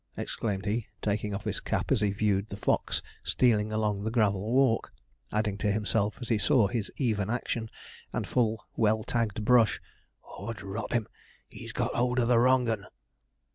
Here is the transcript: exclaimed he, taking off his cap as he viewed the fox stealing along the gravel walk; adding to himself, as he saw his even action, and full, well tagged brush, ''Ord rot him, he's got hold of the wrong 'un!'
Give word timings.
exclaimed 0.17 0.65
he, 0.65 0.87
taking 0.99 1.35
off 1.35 1.43
his 1.43 1.59
cap 1.59 1.91
as 1.91 2.01
he 2.01 2.09
viewed 2.09 2.49
the 2.49 2.57
fox 2.57 3.03
stealing 3.23 3.71
along 3.71 4.01
the 4.03 4.09
gravel 4.09 4.51
walk; 4.51 4.91
adding 5.31 5.59
to 5.59 5.71
himself, 5.71 6.17
as 6.19 6.27
he 6.29 6.39
saw 6.39 6.65
his 6.67 6.91
even 6.97 7.29
action, 7.29 7.69
and 8.11 8.25
full, 8.25 8.65
well 8.75 9.03
tagged 9.03 9.45
brush, 9.45 9.79
''Ord 10.39 10.63
rot 10.63 10.91
him, 10.91 11.07
he's 11.49 11.71
got 11.71 11.93
hold 11.93 12.17
of 12.17 12.29
the 12.29 12.39
wrong 12.39 12.67
'un!' 12.67 12.87